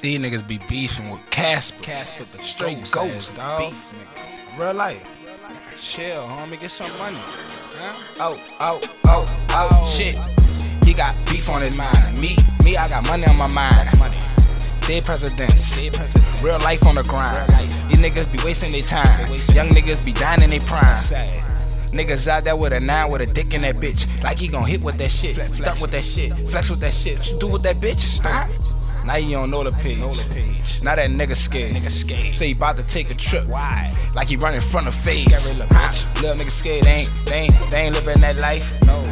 These 0.00 0.18
niggas 0.18 0.46
be 0.46 0.58
beefing 0.68 1.10
with 1.10 1.20
Casper. 1.30 1.82
Casper 1.82 2.24
the 2.24 2.42
straight 2.42 2.78
ghost 2.90 3.34
dog. 3.36 3.70
beef 3.70 3.92
niggas. 3.92 4.58
Real 4.58 4.74
life. 4.74 5.06
Chill, 5.76 6.22
homie, 6.22 6.58
get 6.60 6.70
some 6.70 6.90
money. 6.98 7.18
Huh? 7.18 7.94
Oh, 8.18 8.46
oh, 8.60 8.80
oh, 9.04 9.46
oh, 9.50 9.68
oh, 9.72 9.88
shit. 9.88 10.18
He 10.84 10.94
got 10.94 11.14
beef 11.26 11.48
on 11.50 11.60
his 11.60 11.76
mind. 11.76 12.18
Me, 12.18 12.36
me, 12.64 12.76
I 12.76 12.88
got 12.88 13.06
money 13.06 13.24
on 13.26 13.36
my 13.36 13.48
mind. 13.48 13.74
That's 13.74 13.96
money. 13.98 14.16
Dead 14.82 15.04
presidents. 15.04 15.76
Dead 15.76 15.92
presidents. 15.92 16.42
Real 16.42 16.58
life 16.60 16.86
on 16.86 16.94
the 16.94 17.02
grind. 17.02 17.48
These 17.90 17.98
niggas 17.98 18.32
be 18.32 18.42
wasting 18.44 18.72
their 18.72 18.82
time. 18.82 19.28
Young 19.54 19.68
niggas 19.68 20.04
be 20.04 20.12
dying 20.12 20.42
in 20.42 20.50
their 20.50 20.60
prime. 20.60 20.98
Sad. 20.98 21.49
Niggas 21.92 22.28
out 22.28 22.44
there 22.44 22.56
with 22.56 22.72
a 22.72 22.80
nine 22.80 23.10
with 23.10 23.20
a 23.20 23.26
dick 23.26 23.52
in 23.52 23.62
that 23.62 23.76
bitch. 23.76 24.06
Like 24.22 24.38
he 24.38 24.48
gon' 24.48 24.64
hit 24.64 24.80
with 24.80 24.96
that 24.98 25.10
shit. 25.10 25.36
Stuck 25.56 25.80
with 25.80 25.90
that 25.90 26.04
shit. 26.04 26.32
Flex 26.48 26.70
with 26.70 26.80
that 26.80 26.94
shit. 26.94 27.18
What 27.18 27.30
you 27.30 27.38
do 27.38 27.48
with 27.48 27.62
that 27.64 27.80
bitch? 27.80 28.00
Stop. 28.00 28.48
Now 29.04 29.16
you 29.16 29.30
don't 29.30 29.50
know 29.50 29.64
the 29.64 29.72
page. 29.72 29.98
Know 29.98 30.12
the 30.12 30.34
page. 30.34 30.82
Now 30.82 30.94
that 30.94 31.10
nigga 31.10 31.34
scared. 31.34 31.74
Nigga 31.74 31.90
scared. 31.90 32.34
Say 32.34 32.48
he 32.48 32.52
about 32.52 32.76
to 32.76 32.82
take 32.82 33.10
a 33.10 33.14
trip. 33.14 33.46
Why? 33.46 33.92
Like 34.14 34.28
he 34.28 34.36
running 34.36 34.60
front 34.60 34.86
of 34.86 34.94
face. 34.94 35.24
Scary 35.24 35.56
little 35.58 35.74
bitch. 35.74 36.22
Little 36.22 36.36
nigga 36.36 36.50
scared. 36.50 36.84
They 36.84 36.90
ain't, 36.90 37.12
they 37.26 37.34
ain't, 37.34 37.70
they 37.70 37.80
ain't 37.80 37.94
living 37.94 38.20
that 38.20 38.38
life. 38.38 38.70
No. 38.86 39.02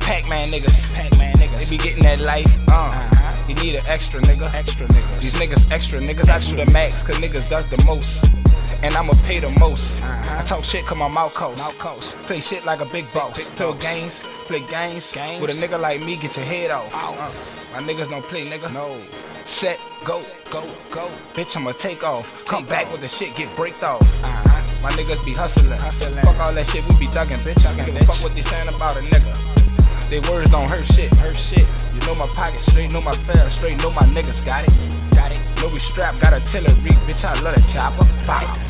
Pac-Man 0.00 0.48
niggas. 0.48 0.94
Pac-Man 0.94 1.34
niggas. 1.36 1.68
They 1.68 1.76
be 1.76 1.82
getting 1.82 2.02
that 2.04 2.20
life. 2.20 2.46
Uh. 2.68 2.72
Uh-huh. 2.72 3.46
You 3.48 3.54
need 3.56 3.76
an 3.76 3.82
extra 3.88 4.20
nigga. 4.20 4.52
Extra 4.54 4.86
niggas. 4.88 5.20
These 5.20 5.34
niggas 5.34 5.72
extra 5.72 6.00
niggas. 6.00 6.28
I 6.28 6.38
do 6.38 6.56
the 6.56 6.70
max 6.70 7.02
cause 7.02 7.16
niggas 7.16 7.48
does 7.48 7.70
the 7.70 7.82
most. 7.84 8.26
And 8.82 8.94
I'ma 8.94 9.12
pay 9.24 9.40
the 9.40 9.50
most. 9.60 10.00
Uh-huh. 10.00 10.40
I 10.40 10.44
talk 10.44 10.64
shit 10.64 10.86
cause 10.86 10.96
my 10.96 11.08
mouth 11.08 11.34
coast. 11.34 12.16
Play 12.24 12.40
shit 12.40 12.64
like 12.64 12.80
a 12.80 12.86
big 12.86 13.12
boss. 13.12 13.44
play 13.56 13.76
games. 13.78 14.24
Play 14.48 14.60
games. 14.70 15.12
Games. 15.12 15.40
With 15.40 15.50
a 15.50 15.66
nigga 15.66 15.78
like 15.78 16.00
me, 16.00 16.16
get 16.16 16.36
your 16.36 16.46
head 16.46 16.70
off. 16.70 16.90
Uh, 16.94 17.76
my 17.76 17.86
niggas 17.86 18.08
don't 18.08 18.24
play, 18.24 18.48
nigga. 18.48 18.72
No. 18.72 19.02
Set, 19.44 19.78
go. 20.04 20.22
Go, 20.50 20.62
go. 20.90 21.10
Bitch, 21.34 21.56
I'ma 21.56 21.72
take 21.72 22.02
off. 22.02 22.32
Come 22.46 22.64
back 22.64 22.86
off. 22.86 22.92
with 22.92 23.00
the 23.02 23.08
shit, 23.08 23.36
get 23.36 23.54
breaked 23.54 23.82
off. 23.82 24.00
Uh-huh. 24.24 24.82
My 24.82 24.90
niggas 24.92 25.24
be 25.26 25.34
hustling. 25.34 25.78
Hustling. 25.78 26.24
Fuck 26.24 26.40
all 26.40 26.54
that 26.54 26.66
shit, 26.66 26.82
we 26.88 26.96
be 26.96 27.06
thugging, 27.06 27.36
bitch. 27.44 27.66
I 27.66 27.76
give 27.84 27.94
a 27.94 28.04
fuck 28.04 28.16
what 28.24 28.34
they 28.34 28.40
saying 28.40 28.68
about 28.74 28.96
a 28.96 29.00
nigga. 29.12 29.36
They 30.08 30.20
words 30.30 30.48
don't 30.50 30.68
hurt 30.70 30.86
shit. 30.86 31.12
Hurt 31.16 31.36
shit. 31.36 31.68
You 31.92 32.00
know 32.08 32.14
my 32.14 32.26
pocket 32.32 32.60
straight, 32.60 32.92
know 32.92 33.02
my 33.02 33.12
fare 33.12 33.48
straight, 33.50 33.76
know 33.82 33.90
my 33.90 34.08
niggas 34.16 34.44
got 34.46 34.64
it. 34.64 34.72
Got 35.14 35.32
it. 35.32 35.38
Know 35.60 35.68
we 35.68 35.78
strapped, 35.78 36.20
got 36.20 36.32
artillery, 36.32 36.96
bitch. 37.04 37.24
I 37.28 37.38
love 37.42 37.54
a 37.54 37.60
chopper. 37.68 38.69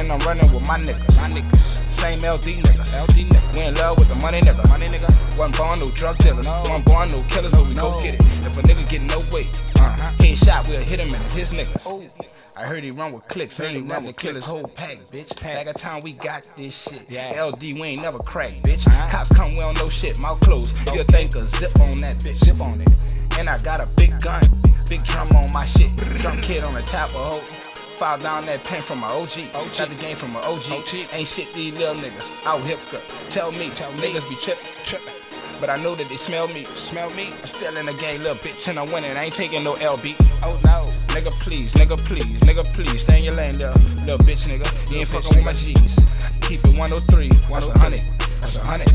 Bang. 0.00 0.10
I'm 0.10 0.18
running, 0.26 0.50
with 0.52 0.66
my 0.66 0.78
niggas. 0.78 1.16
My 1.16 1.28
niggas. 1.28 1.90
Same 1.90 2.18
LD 2.18 2.62
niggas. 2.64 3.02
LD 3.02 3.28
niggas. 3.28 3.54
We 3.54 3.62
in 3.66 3.74
love 3.74 3.98
with 3.98 4.08
the 4.08 4.18
money 4.20 4.40
nigga. 4.40 4.66
Money 4.68 4.86
nigga. 4.86 5.08
Wasn't 5.36 5.56
born 5.56 5.78
no 5.78 5.86
drug 5.88 6.16
dealer. 6.18 6.42
No. 6.42 6.62
Wasn't 6.64 6.84
born 6.84 7.08
no 7.10 7.22
killers, 7.28 7.52
but 7.52 7.68
we 7.68 7.74
No. 7.74 7.92
go 7.92 8.02
get 8.02 8.14
it. 8.14 8.20
If 8.20 8.56
a 8.56 8.62
nigga 8.62 8.88
get 8.88 9.02
no 9.02 9.18
weight, 9.32 9.52
uh, 9.76 9.96
headshot, 10.18 10.68
we'll 10.68 10.80
hit 10.80 11.00
him 11.00 11.14
and 11.14 11.24
his 11.32 11.50
niggas. 11.50 12.10
I 12.56 12.64
heard 12.64 12.84
he 12.84 12.90
run 12.90 13.12
with 13.12 13.26
clicks, 13.28 13.56
heard 13.56 13.70
he 13.70 13.76
he 13.76 13.82
run 13.82 14.04
with 14.04 14.16
kill 14.18 14.34
his 14.34 14.44
whole 14.44 14.66
pack, 14.66 14.98
bitch. 15.10 15.40
Back 15.42 15.66
at 15.66 15.76
time 15.78 16.02
we 16.02 16.12
got 16.12 16.46
this 16.56 16.74
shit. 16.74 17.06
Yeah. 17.08 17.42
LD, 17.42 17.62
we 17.74 17.82
ain't 17.82 18.02
never 18.02 18.18
cracked, 18.18 18.62
bitch. 18.62 18.86
Uh-huh. 18.86 19.08
Cops 19.08 19.30
come, 19.34 19.52
we 19.52 19.58
don't 19.58 19.78
know 19.78 19.86
shit, 19.86 20.20
mouth 20.20 20.40
closed. 20.40 20.74
You'll 20.92 21.04
think 21.04 21.34
a 21.36 21.46
zip 21.46 21.72
on 21.80 21.96
that 21.98 22.16
bitch. 22.16 22.36
Zip 22.44 22.60
on 22.60 22.80
it. 22.80 22.90
And 23.38 23.48
I 23.48 23.56
got 23.58 23.80
a 23.80 23.88
big 23.96 24.20
gun, 24.20 24.42
big 24.88 25.04
drum 25.04 25.28
on 25.36 25.50
my 25.52 25.64
shit. 25.64 25.94
Drum 26.18 26.38
kid 26.42 26.64
on 26.64 26.74
the 26.74 26.82
top 26.82 27.08
of 27.10 27.40
hoe. 27.40 27.59
File 28.00 28.16
down 28.16 28.46
that 28.46 28.64
pen 28.64 28.80
from 28.80 29.00
my 29.00 29.08
OG. 29.08 29.52
OG. 29.52 29.76
Got 29.76 29.88
the 29.90 29.94
game 30.00 30.16
from 30.16 30.32
my 30.32 30.40
OG. 30.40 30.72
OG. 30.72 31.04
Ain't 31.12 31.28
shit 31.28 31.52
these 31.52 31.76
little 31.76 31.94
niggas. 31.96 32.32
Out 32.46 32.62
hip 32.62 32.78
cut. 32.90 33.04
Tell 33.28 33.52
me, 33.52 33.68
Tell 33.76 33.92
me. 33.92 34.00
niggas 34.00 34.26
be 34.26 34.36
trippin', 34.36 34.64
trippin'. 34.86 35.12
But 35.60 35.68
I 35.68 35.76
know 35.76 35.94
that 35.94 36.08
they 36.08 36.16
smell 36.16 36.48
me. 36.48 36.64
Smell 36.64 37.10
me. 37.10 37.28
I'm 37.28 37.46
still 37.46 37.76
in 37.76 37.84
the 37.84 37.92
game, 38.00 38.22
little 38.22 38.36
bitch, 38.36 38.68
and 38.68 38.78
I'm 38.78 38.90
winning. 38.90 39.14
I 39.18 39.24
ain't 39.24 39.34
taking 39.34 39.62
no 39.62 39.74
LB. 39.74 40.16
Oh 40.44 40.58
no. 40.64 40.88
Nigga, 41.12 41.28
please, 41.44 41.74
nigga, 41.74 41.98
please, 42.06 42.40
nigga, 42.40 42.64
please. 42.72 43.02
Stay 43.02 43.18
in 43.18 43.24
your 43.26 43.34
lane, 43.34 43.58
little, 43.58 43.76
little 44.08 44.24
bitch, 44.24 44.48
nigga. 44.48 44.64
You 44.90 45.00
ain't 45.00 45.08
fucking 45.08 45.36
with 45.36 45.44
my 45.44 45.52
G's. 45.52 46.00
Keep 46.40 46.64
it 46.72 46.78
103. 46.80 47.28
That's 47.52 47.68
a 47.68 47.78
hundred. 47.78 48.00
That's 48.40 48.56
a 48.56 48.64
hundred. 48.64 48.88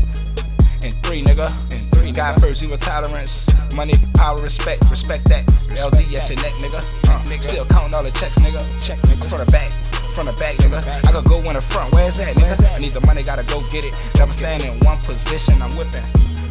And 0.82 0.92
three, 1.06 1.22
nigga. 1.22 1.46
And 1.72 1.92
three, 1.94 2.10
God 2.10 2.40
first, 2.40 2.58
zero 2.58 2.76
tolerance. 2.76 3.46
Money, 3.76 3.94
power, 4.14 4.42
respect. 4.42 4.82
Respect 4.90 5.28
that. 5.28 5.46
LD 5.78 5.94
at 6.16 6.26
your 6.26 6.42
neck, 6.42 6.58
nigga. 6.58 6.82
Uh, 7.06 7.22
Still 7.42 7.66
counting 7.66 7.94
all 7.94 8.02
the 8.02 8.10
checks, 8.12 8.35
nigga. 8.56 8.86
Check, 8.86 8.98
nigga. 9.00 9.22
I'm 9.22 9.28
from 9.28 9.44
the 9.44 9.50
back. 9.50 9.70
From 10.14 10.26
the 10.26 10.32
back, 10.32 10.54
nigga. 10.56 11.06
I 11.06 11.12
could 11.12 11.24
go 11.24 11.38
in 11.40 11.54
the 11.54 11.60
front. 11.60 11.92
Where's 11.92 12.16
that, 12.16 12.34
nigga? 12.36 12.74
I 12.74 12.78
need 12.78 12.94
the 12.94 13.04
money, 13.06 13.22
gotta 13.22 13.44
go 13.44 13.60
get 13.70 13.84
it. 13.84 13.92
Never 14.16 14.32
stand 14.32 14.64
in 14.64 14.78
one 14.80 14.98
position. 14.98 15.60
I'm 15.62 15.70
whipping. 15.76 16.04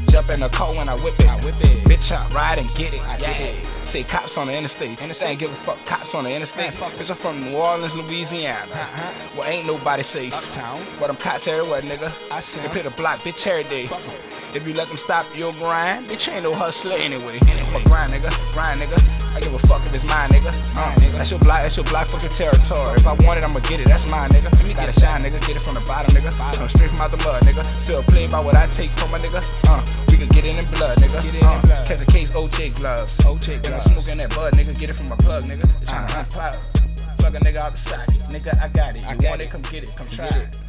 Jump 0.09 0.29
in 0.29 0.39
the 0.39 0.49
car 0.49 0.73
when 0.75 0.87
I 0.87 0.95
whip 0.95 1.19
it. 1.19 1.27
I 1.27 1.35
whip 1.43 1.55
it. 1.59 1.83
Bitch, 1.83 2.15
I 2.15 2.27
ride 2.33 2.59
and 2.59 2.73
get 2.75 2.93
it. 2.93 3.01
I 3.01 3.17
yeah. 3.17 3.37
get 3.37 3.55
it. 3.55 3.65
Say 3.85 4.03
cops 4.03 4.37
on 4.37 4.47
the 4.47 4.57
interstate. 4.57 5.01
Interstate. 5.01 5.29
Ain't 5.29 5.39
give 5.39 5.51
a 5.51 5.55
fuck. 5.55 5.83
Cops 5.85 6.15
on 6.15 6.23
the 6.23 6.33
interstate. 6.33 6.73
Fuck 6.73 6.93
Bitch, 6.93 7.09
I'm 7.09 7.15
from 7.15 7.41
New 7.43 7.57
Orleans, 7.57 7.95
Louisiana. 7.95 8.59
Uh-huh. 8.71 9.29
Well, 9.37 9.49
ain't 9.49 9.67
nobody 9.67 10.03
safe. 10.03 10.33
Uptown. 10.33 10.81
But 10.99 11.07
them 11.07 11.17
cops 11.17 11.47
everywhere, 11.47 11.81
nigga. 11.81 12.11
I 12.31 12.39
see 12.39 12.61
They 12.61 12.67
play 12.69 12.81
the 12.83 12.91
block, 12.91 13.19
bitch, 13.19 13.45
every 13.47 13.63
day. 13.63 13.87
Fuck. 13.87 14.34
If 14.55 14.65
you 14.65 14.73
let 14.73 14.87
them 14.87 14.95
stop 14.97 15.25
your 15.35 15.51
grind, 15.59 16.07
bitch, 16.07 16.31
ain't 16.31 16.43
no 16.43 16.53
hustler 16.53 16.95
anyway. 16.95 17.37
Anyway. 17.51 17.69
But 17.73 17.83
grind, 17.91 18.13
nigga. 18.13 18.31
Grind, 18.55 18.79
nigga. 18.79 18.95
I 19.35 19.41
give 19.41 19.53
a 19.53 19.59
fuck 19.67 19.83
if 19.83 19.93
it's 19.93 20.07
mine, 20.07 20.29
nigga. 20.31 20.47
Uh, 20.47 20.79
Mine, 20.79 20.95
nigga. 21.03 21.17
That's 21.19 21.29
your 21.31 21.39
block, 21.43 21.61
that's 21.63 21.75
your 21.75 21.83
block 21.91 22.07
fucking 22.07 22.29
territory. 22.31 22.95
If 22.95 23.05
I 23.05 23.13
want 23.27 23.35
it, 23.37 23.43
I'ma 23.43 23.59
get 23.67 23.83
it. 23.83 23.87
That's 23.91 24.09
mine, 24.09 24.29
nigga. 24.31 24.47
me 24.65 24.73
Gotta 24.73 24.95
shine, 24.95 25.21
nigga. 25.27 25.43
Get 25.45 25.57
it 25.57 25.61
from 25.61 25.75
the 25.75 25.83
bottom, 25.83 26.15
nigga. 26.15 26.31
Come 26.55 26.69
straight 26.69 26.89
from 26.89 27.01
out 27.03 27.11
the 27.11 27.17
mud, 27.27 27.43
nigga. 27.43 27.67
Feel 27.85 28.01
played 28.03 28.31
by 28.31 28.39
what 28.39 28.55
I 28.55 28.65
take 28.71 28.91
from 28.95 29.11
a 29.11 29.19
nigga. 29.19 29.43
Uh, 29.67 29.83
we 30.07 30.15
can 30.15 30.29
get 30.29 30.45
it 30.47 30.55
in 30.57 30.63
blood, 30.71 30.95
nigga. 31.03 31.19
Get 31.19 31.35
it 31.35 31.41
in 31.41 31.43
uh, 31.43 31.61
blood. 31.61 31.87
Catch 31.87 32.01
a 32.01 32.05
case, 32.07 32.31
OJ 32.33 32.79
gloves. 32.79 33.17
OJ 33.27 33.59
gloves. 33.59 33.67
And 33.67 33.75
I'm 33.75 33.81
smoking 33.91 34.17
that 34.23 34.29
bud, 34.31 34.53
nigga. 34.55 34.71
Get 34.79 34.89
it 34.89 34.95
from 34.95 35.09
my 35.09 35.17
plug, 35.19 35.43
nigga. 35.43 35.67
They 35.67 35.85
tryna 35.85 36.07
Uh-huh. 36.15 36.23
unplug. 36.23 37.19
Plug 37.19 37.35
a 37.35 37.39
nigga 37.43 37.57
out 37.59 37.71
the 37.73 37.77
socket. 37.77 38.23
Nigga, 38.31 38.55
I 38.63 38.69
got 38.69 38.95
it. 38.95 39.01
You 39.03 39.07
I 39.11 39.15
got 39.19 39.29
want 39.35 39.41
it. 39.41 39.45
it? 39.45 39.51
Come 39.51 39.61
get 39.67 39.83
it. 39.83 39.91
Come 39.99 40.07
try 40.07 40.27
it. 40.31 40.59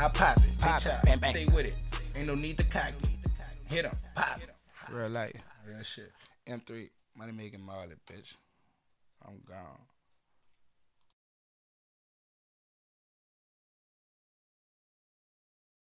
I 0.00 0.08
pop 0.08 0.36
it. 0.38 0.56
Pop 0.58 0.80
it. 0.86 0.96
Bang, 1.04 1.18
bang. 1.18 1.30
Stay 1.32 1.44
with 1.52 1.66
it. 1.66 1.76
Ain't 2.16 2.26
no 2.26 2.34
need 2.34 2.56
to 2.56 2.64
cock 2.64 2.88
it. 2.88 3.08
Hit 3.68 3.84
him. 3.84 3.92
Pop. 4.14 4.40
Real 4.90 5.10
life. 5.10 5.32
Real 5.66 5.82
shit. 5.82 6.12
M3. 6.48 6.88
Money 7.14 7.32
making 7.32 7.60
Marley, 7.60 7.96
bitch. 8.10 8.34
I'm 9.26 9.40
gone. 9.46 9.80